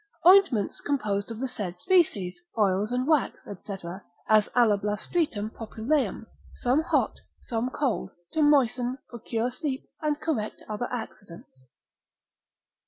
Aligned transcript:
Ointments 0.25 0.81
composed 0.81 1.29
of 1.29 1.39
the 1.39 1.47
said 1.47 1.79
species, 1.79 2.41
oils 2.57 2.91
and 2.91 3.05
wax, 3.07 3.37
&c., 3.45 3.73
as 4.27 4.47
Alablastritum 4.55 5.53
Populeum, 5.53 6.25
some 6.55 6.81
hot, 6.81 7.19
some 7.39 7.69
cold, 7.69 8.09
to 8.33 8.41
moisten, 8.41 8.97
procure 9.09 9.51
sleep, 9.51 9.87
and 10.01 10.19
correct 10.19 10.63
other 10.67 10.87
accidents. 10.91 11.67